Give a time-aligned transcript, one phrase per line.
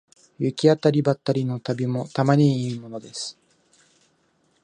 [0.39, 3.37] 行き当たりばったりの旅もたまにはいいものです